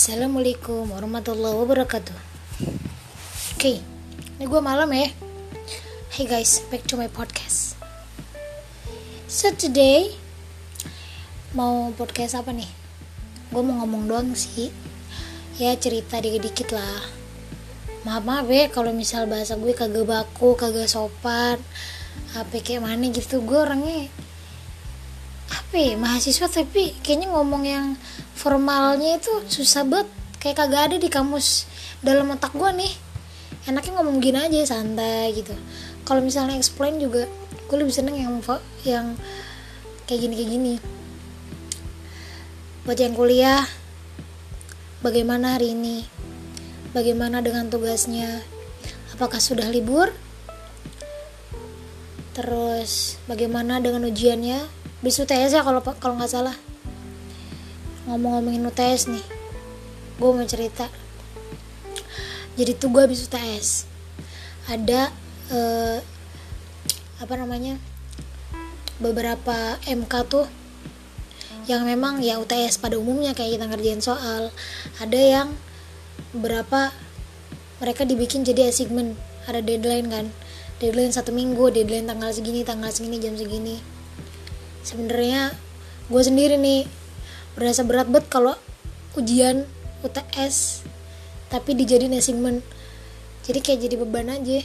[0.00, 2.16] Assalamualaikum warahmatullahi wabarakatuh.
[3.52, 3.84] Oke,
[4.40, 5.12] ini gue malam ya.
[6.16, 7.76] Hey guys, back to my podcast.
[9.28, 10.16] So today
[11.52, 12.64] Mau podcast apa nih?
[13.52, 14.72] Gue mau ngomong doang sih.
[15.60, 17.04] Ya cerita dikit-dikit lah.
[18.08, 21.60] Maaf maaf ya kalau misal bahasa gue kagak baku, kagak sopan
[22.40, 23.44] Apa kayak mana gitu.
[23.44, 24.08] Gue orangnya
[25.78, 27.94] ya, mahasiswa tapi kayaknya ngomong yang
[28.34, 30.10] formalnya itu susah banget.
[30.42, 31.68] Kayak kagak ada di kamus
[32.02, 32.92] dalam otak gue nih.
[33.70, 35.54] Enaknya ngomong gini aja santai gitu.
[36.02, 37.30] Kalau misalnya explain juga
[37.70, 38.42] gue lebih seneng yang
[38.82, 39.14] yang
[40.10, 40.74] kayak gini kayak gini.
[42.82, 43.62] Buat yang kuliah
[45.06, 46.02] bagaimana hari ini?
[46.90, 48.42] Bagaimana dengan tugasnya?
[49.14, 50.10] Apakah sudah libur?
[52.34, 56.56] Terus bagaimana dengan ujiannya bis UTS ya kalau kalau nggak salah.
[58.04, 59.24] Ngomong-ngomongin UTS nih
[60.20, 60.86] gue mau cerita.
[62.60, 63.88] Jadi tuh gue habis UTS
[64.68, 65.08] ada
[65.48, 65.98] eh,
[67.16, 67.80] apa namanya
[69.00, 70.46] beberapa MK tuh
[71.64, 74.52] yang memang ya UTS pada umumnya kayak kita ngerjain soal.
[75.00, 75.48] Ada yang
[76.36, 76.92] berapa
[77.80, 79.16] mereka dibikin jadi assignment.
[79.48, 80.26] Ada deadline kan.
[80.76, 83.99] Deadline satu minggu deadline tanggal segini tanggal segini jam segini
[84.82, 85.54] sebenarnya
[86.10, 86.88] gue sendiri nih
[87.54, 88.54] berasa berat banget kalau
[89.18, 89.68] ujian
[90.00, 90.86] UTS
[91.50, 92.62] tapi dijadiin assignment.
[93.42, 94.62] Jadi kayak jadi beban aja.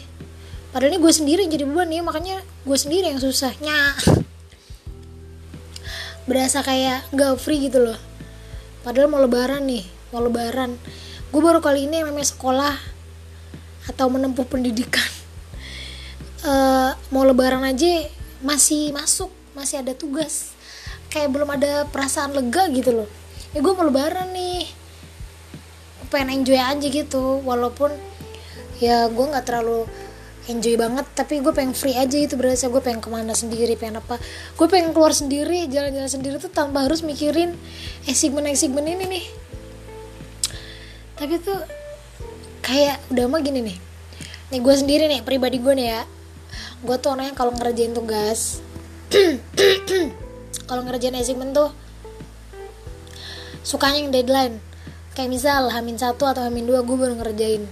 [0.70, 3.98] Padahal ini gue sendiri yang jadi beban ya makanya gue sendiri yang susahnya.
[6.30, 7.98] Berasa kayak gak free gitu loh.
[8.86, 10.78] Padahal mau lebaran nih mau lebaran.
[11.34, 12.80] Gue baru kali ini yang sekolah
[13.92, 15.10] atau menempuh pendidikan.
[16.46, 18.08] Uh, mau lebaran aja
[18.40, 20.52] masih masuk masih ada tugas.
[21.08, 23.10] Kayak belum ada perasaan lega gitu loh.
[23.56, 24.68] Ya gue mau lebaran nih.
[26.12, 27.90] Pengen enjoy aja gitu walaupun
[28.84, 29.88] ya gue nggak terlalu
[30.46, 34.04] enjoy banget tapi gue pengen free aja itu berasa gue pengen ke mana sendiri pengen
[34.04, 34.20] apa.
[34.60, 37.56] Gue pengen keluar sendiri jalan-jalan sendiri tuh tanpa harus mikirin
[38.12, 39.26] segmen segmen ini nih.
[41.16, 41.64] Tapi tuh
[42.60, 43.78] kayak udah mah gini nih.
[44.52, 46.04] Nih gue sendiri nih pribadi gue nih ya.
[46.84, 48.62] Gue tuh orangnya kalau ngerjain tugas
[50.70, 51.70] kalau ngerjain assignment tuh
[53.66, 54.56] sukanya yang deadline.
[55.16, 57.64] Kayak misal hamin satu atau hamin dua gue baru ngerjain.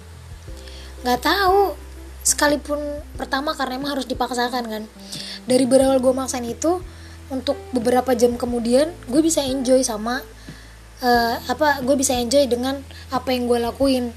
[1.04, 1.76] Nggak tahu
[2.24, 2.80] sekalipun
[3.20, 4.84] pertama karena emang harus dipaksakan kan.
[5.44, 6.80] Dari berawal gue maksain itu
[7.28, 10.24] untuk beberapa jam kemudian gue bisa enjoy sama
[11.04, 12.80] uh, apa gue bisa enjoy dengan
[13.12, 14.16] apa yang gue lakuin.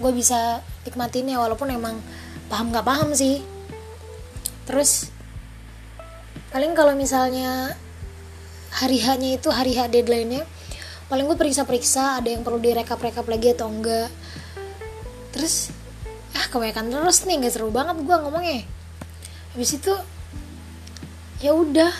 [0.00, 2.00] Gue bisa nikmatinnya walaupun emang
[2.48, 3.44] paham nggak paham sih.
[4.64, 5.13] Terus
[6.54, 7.74] paling kalau misalnya
[8.70, 10.46] hari haknya itu hari hak deadline-nya
[11.10, 14.08] paling gue periksa-periksa ada yang perlu direkap-rekap lagi atau enggak.
[15.34, 15.74] Terus
[16.32, 18.62] ah kebanyakan terus nih nggak seru banget gue ngomongnya.
[19.52, 19.94] Habis itu
[21.42, 21.92] ya udah.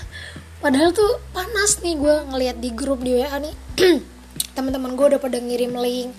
[0.63, 3.55] Padahal tuh panas nih gue ngeliat di grup di WA nih.
[4.57, 6.15] Teman-teman gue udah pada ngirim link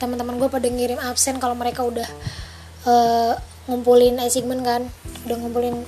[0.00, 2.08] teman-teman gue pada ngirim absen kalau mereka udah
[2.88, 3.36] uh,
[3.68, 4.82] ngumpulin assignment kan
[5.28, 5.84] udah ngumpulin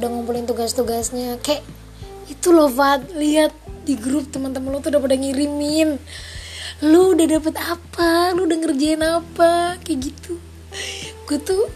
[0.00, 1.36] udah ngumpulin tugas-tugasnya.
[1.44, 1.60] Kayak
[2.32, 3.52] itu loh Fat lihat
[3.84, 6.00] di grup teman-teman lu tuh udah pada ngirimin.
[6.80, 8.32] Lu udah dapet apa?
[8.32, 9.76] Lu udah ngerjain apa?
[9.84, 10.40] Kayak gitu.
[11.28, 11.68] Gue tuh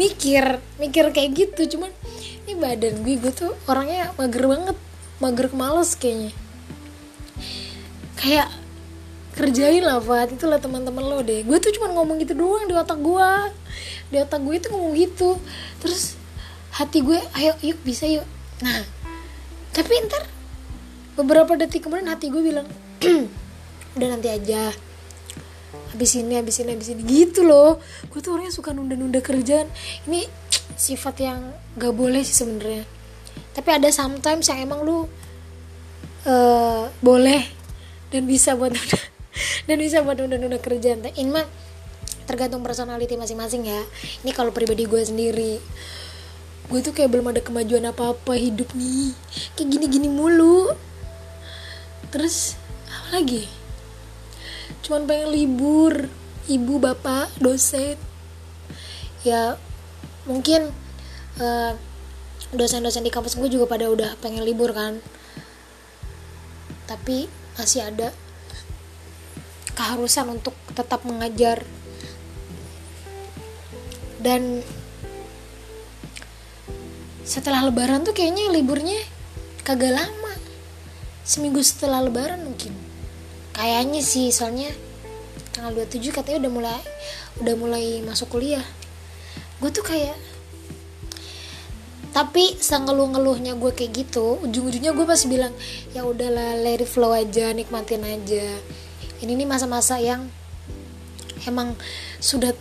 [0.00, 1.76] mikir mikir kayak gitu.
[1.76, 1.92] Cuman
[2.48, 4.76] ini badan gue gue tuh orangnya mager banget
[5.20, 6.32] mager males kayaknya.
[8.16, 8.48] Kayak
[9.36, 11.44] kerjain lah Fat itu lah teman-teman lo deh.
[11.44, 13.30] Gue tuh cuma ngomong gitu doang di otak gue
[14.08, 15.36] di otak gue itu ngomong gitu.
[15.84, 16.16] Terus
[16.78, 18.22] hati gue ayo yuk bisa yuk.
[18.62, 18.86] Nah
[19.74, 20.22] tapi ntar
[21.18, 22.70] beberapa detik kemudian hati gue bilang
[23.98, 24.70] udah nanti aja.
[25.92, 27.82] Habis ini habis ini habis ini gitu loh.
[28.06, 29.66] Gue tuh orangnya suka nunda-nunda kerjaan.
[30.06, 30.22] Ini
[30.86, 32.86] sifat yang gak boleh sih sebenarnya.
[33.58, 35.10] Tapi ada sometimes yang emang lu
[36.30, 37.42] uh, boleh
[38.14, 39.00] dan bisa buat nunda
[39.66, 41.02] dan bisa buat nunda-nunda kerjaan.
[41.10, 41.46] Ini mah
[42.30, 43.82] tergantung personality masing-masing ya.
[44.22, 45.58] Ini kalau pribadi gue sendiri
[46.68, 49.16] gue tuh kayak belum ada kemajuan apa-apa hidup nih.
[49.56, 50.76] Kayak gini-gini mulu.
[52.12, 53.48] Terus apa lagi?
[54.84, 56.12] Cuman pengen libur.
[56.48, 57.96] Ibu bapak dosen.
[59.24, 59.60] Ya
[60.24, 60.72] mungkin
[61.40, 61.72] uh,
[62.52, 65.00] dosen-dosen di kampus gue juga pada udah pengen libur kan.
[66.88, 68.12] Tapi masih ada
[69.72, 71.64] keharusan untuk tetap mengajar.
[74.20, 74.64] Dan
[77.28, 78.96] setelah lebaran tuh kayaknya liburnya
[79.60, 80.32] kagak lama.
[81.28, 82.72] Seminggu setelah lebaran mungkin.
[83.52, 84.72] Kayaknya sih soalnya
[85.52, 86.80] tanggal 27 katanya udah mulai
[87.44, 88.64] udah mulai masuk kuliah.
[89.60, 90.16] Gue tuh kayak
[92.16, 95.52] tapi sengeluh-ngeluhnya gue kayak gitu ujung-ujungnya gue pasti bilang
[95.92, 98.56] ya udahlah it flow aja nikmatin aja.
[99.20, 100.32] Ini nih masa-masa yang
[101.44, 101.76] emang
[102.24, 102.56] sudah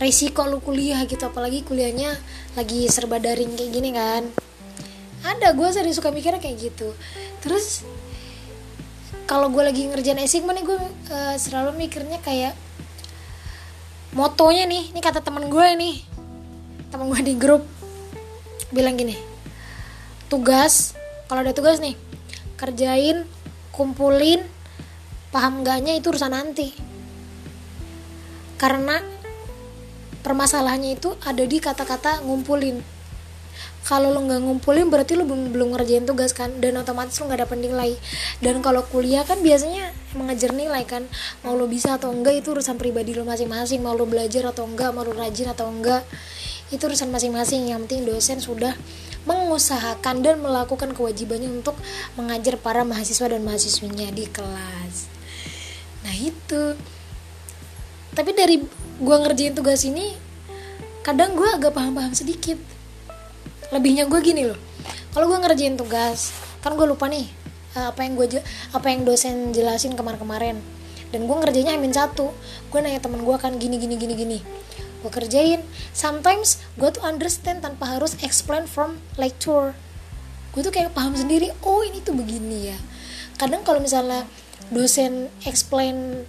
[0.00, 2.14] resiko lu kuliah gitu apalagi kuliahnya
[2.58, 4.22] lagi serba daring kayak gini kan.
[5.24, 6.92] Ada gue sering suka mikirnya kayak gitu.
[7.40, 7.86] Terus
[9.24, 10.78] kalau gue lagi ngerjain esik nih gue
[11.10, 12.52] uh, selalu mikirnya kayak
[14.12, 15.96] motonya nih ini kata teman gue nih
[16.92, 17.66] teman gue di grup
[18.70, 19.18] bilang gini
[20.30, 20.94] tugas
[21.26, 21.98] kalau ada tugas nih
[22.54, 23.26] kerjain
[23.74, 24.44] kumpulin
[25.34, 26.70] paham enggaknya itu urusan nanti.
[28.54, 29.02] Karena
[30.24, 32.80] permasalahannya itu ada di kata-kata ngumpulin.
[33.84, 36.56] Kalau lo nggak ngumpulin berarti lo belum belum ngerjain tugas kan?
[36.56, 37.92] Dan otomatis lo nggak dapet nilai.
[38.40, 41.04] Dan kalau kuliah kan biasanya mengajar nilai kan?
[41.44, 43.84] Mau lo bisa atau enggak itu urusan pribadi lo masing-masing.
[43.84, 46.00] Mau lo belajar atau enggak mau lo rajin atau enggak
[46.72, 47.68] itu urusan masing-masing.
[47.68, 48.72] Yang penting dosen sudah
[49.28, 51.76] mengusahakan dan melakukan kewajibannya untuk
[52.16, 55.12] mengajar para mahasiswa dan mahasiswinya di kelas.
[56.08, 56.72] Nah itu.
[58.16, 58.56] Tapi dari
[59.00, 60.14] gue ngerjain tugas ini
[61.02, 62.56] kadang gue agak paham-paham sedikit.
[63.72, 64.60] Lebihnya gue gini loh
[65.14, 67.30] kalau gue ngerjain tugas kan gue lupa nih
[67.78, 68.42] eh, apa yang gue
[68.74, 70.58] apa yang dosen jelasin kemarin-kemarin
[71.14, 72.34] dan gue ngerjainnya amin satu
[72.74, 74.38] gue nanya temen gue kan gini gini gini gini.
[75.06, 75.62] Gue kerjain
[75.94, 79.78] sometimes gue tuh understand tanpa harus explain from lecture.
[80.50, 82.78] Gue tuh kayak paham sendiri oh ini tuh begini ya.
[83.38, 84.26] Kadang kalau misalnya
[84.74, 86.26] dosen explain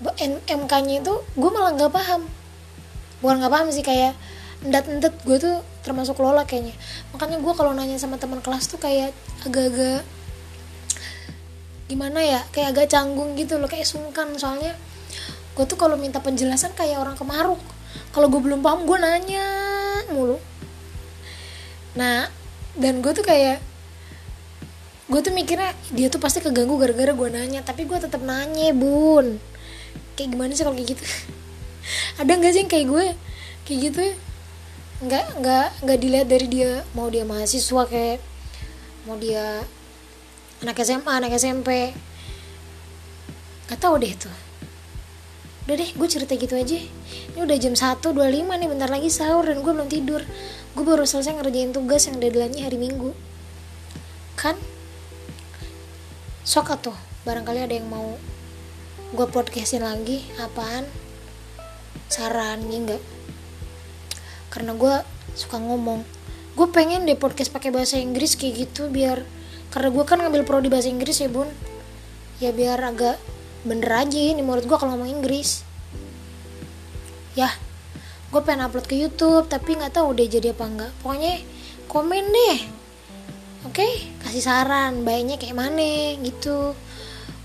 [0.00, 2.24] MK-nya itu gue malah nggak paham.
[3.20, 4.16] Bukan nggak paham sih kayak
[4.64, 6.72] endat-endet gue tuh termasuk Lola kayaknya.
[7.12, 9.12] Makanya gue kalau nanya sama teman kelas tuh kayak
[9.44, 10.04] agak-agak
[11.90, 14.32] gimana ya kayak agak canggung gitu loh kayak sungkan.
[14.40, 14.72] Soalnya
[15.52, 17.60] gue tuh kalau minta penjelasan kayak orang kemaruk.
[18.16, 19.46] Kalau gue belum paham gue nanya
[20.16, 20.40] mulu.
[22.00, 22.32] Nah
[22.78, 23.60] dan gue tuh kayak
[25.10, 29.42] gue tuh mikirnya dia tuh pasti keganggu gara-gara gue nanya tapi gue tetap nanya bun
[30.20, 31.04] kayak gimana sih kalau kayak gitu?
[32.20, 33.04] Ada nggak sih yang kayak gue
[33.64, 34.14] kayak gitu ya?
[35.00, 38.20] Nggak nggak nggak dilihat dari dia mau dia mahasiswa kayak
[39.08, 39.64] mau dia
[40.60, 41.96] anak SMA anak SMP
[43.64, 44.36] nggak tahu deh tuh.
[45.64, 46.76] Udah deh gue cerita gitu aja.
[47.32, 50.20] Ini udah jam 1.25 nih bentar lagi sahur dan gue belum tidur.
[50.76, 53.16] Gue baru selesai ngerjain tugas yang deadline-nya hari minggu.
[54.36, 54.60] Kan?
[56.44, 58.18] Sok atuh barangkali ada yang mau
[59.10, 60.86] gue podcastin lagi apaan?
[62.06, 63.02] Saran ya enggak
[64.54, 64.94] karena gue
[65.34, 66.06] suka ngomong.
[66.54, 69.26] Gue pengen deh podcast pakai bahasa Inggris kayak gitu biar
[69.74, 71.50] karena gue kan ngambil pro di bahasa Inggris ya bun.
[72.38, 73.18] Ya biar agak
[73.66, 75.66] bener aja ini menurut gue kalau ngomong Inggris.
[77.34, 77.50] Ya
[78.30, 81.34] gue pengen upload ke YouTube tapi nggak tahu udah jadi apa enggak pokoknya
[81.90, 82.58] komen deh.
[83.66, 83.82] Oke?
[83.82, 83.92] Okay?
[84.22, 86.78] kasih saran baiknya kayak mana gitu.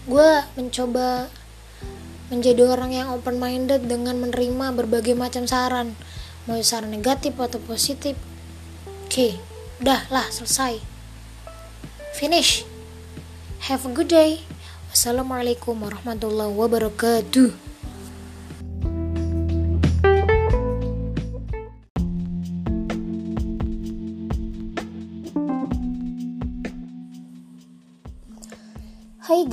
[0.05, 1.25] Gue mencoba
[2.29, 5.93] menjadi orang yang open minded dengan menerima berbagai macam saran.
[6.45, 8.17] Mau saran negatif atau positif?
[9.05, 9.31] Oke okay,
[9.81, 10.81] udah lah selesai.
[12.15, 12.63] Finish.
[13.67, 14.45] Have a good day.
[14.93, 17.64] Wassalamualaikum warahmatullahi wabarakatuh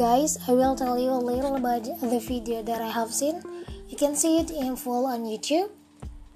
[0.02, 3.40] guys, I will tell you a little about the video that I have seen.
[3.86, 5.70] You can see it in full on YouTube.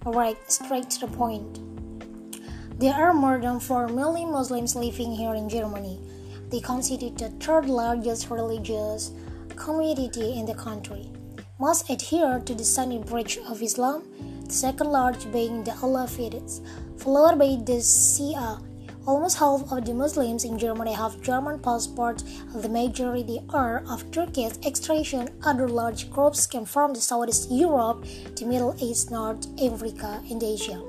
[0.07, 1.59] Alright, straight to the point.
[2.79, 5.99] There are more than 4 million Muslims living here in Germany.
[6.49, 9.11] They constitute the third largest religious
[9.57, 11.11] community in the country.
[11.59, 14.05] Most adhere to the Sunni branch of Islam,
[14.45, 16.63] the second largest being the Alawites,
[17.01, 18.63] followed by the Shia.
[19.07, 24.55] Almost half of the Muslims in Germany have German passports, the majority are of Turkish
[24.67, 25.29] extraction.
[25.45, 30.83] Other large groups come from the Southeast Europe, the Middle East, North Africa, and Asia.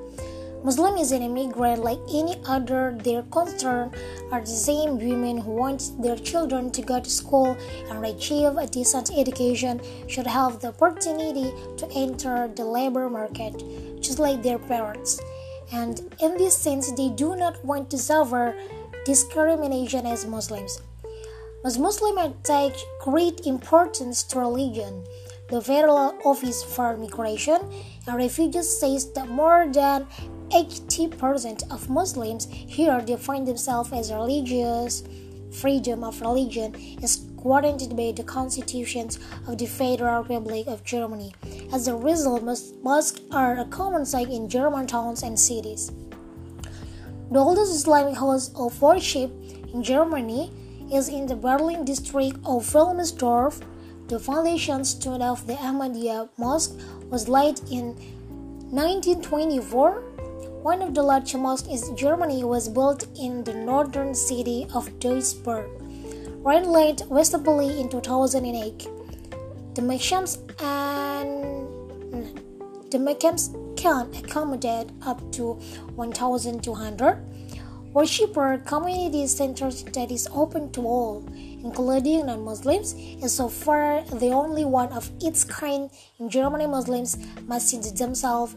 [0.63, 2.97] Muslim is an immigrant like any other.
[3.03, 3.91] Their concern
[4.31, 7.55] are the same women who want their children to go to school
[7.91, 13.62] and achieve a decent education should have the opportunity to enter the labor market,
[14.01, 15.21] just like their parents
[15.71, 18.55] and in this sense, they do not want to suffer
[19.05, 20.81] discrimination as Muslims.
[21.65, 25.03] As Muslims attach great importance to religion.
[25.50, 27.59] The Federal Office for Migration
[28.05, 30.05] and Refugees says that more than
[30.50, 35.03] 80% of Muslims here define themselves as religious.
[35.51, 41.34] Freedom of religion is guaranteed by the constitutions of the Federal Republic of Germany.
[41.72, 42.44] As a result,
[42.84, 45.91] mosques are a common sight in German towns and cities.
[47.32, 49.32] The oldest Islamic house of worship
[49.74, 50.51] in Germany
[50.91, 53.62] is in the Berlin district of Wilmersdorf.
[54.08, 56.79] The foundation stone of the Ahmadiyya Mosque
[57.10, 57.96] was laid in
[58.72, 60.03] 1924
[60.67, 65.70] one of the largest mosques in Germany was built in the northern city of Duisburg.
[66.47, 68.87] Laid westerly in 2008.
[69.75, 71.67] The machines and
[72.89, 75.59] the machines can accommodate up to
[75.95, 77.19] 1,200
[77.91, 84.63] worshipper community centers that is open to all, including non-Muslims, and so far the only
[84.63, 86.65] one of its kind in Germany.
[86.65, 88.55] Muslims must see themselves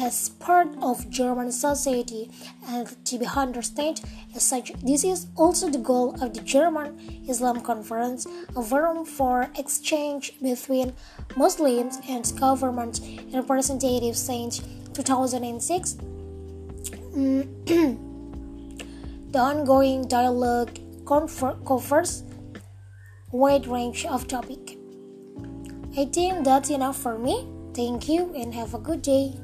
[0.00, 2.30] as part of German society
[2.66, 4.00] and to be understood
[4.34, 4.72] as such.
[4.74, 8.26] This is also the goal of the German Islam Conference,
[8.56, 10.92] a forum for exchange between
[11.36, 13.00] Muslims and government
[13.32, 14.60] representatives since
[14.94, 15.94] 2006.
[17.14, 17.48] Mm,
[19.32, 22.22] the ongoing dialogue covers
[23.32, 24.74] a wide range of topics.
[25.96, 27.48] I think that's enough for me.
[27.74, 29.34] Thank you and have a good day.